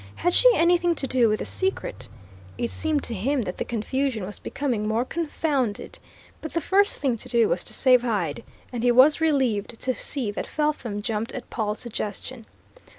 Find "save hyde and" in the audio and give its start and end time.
7.75-8.81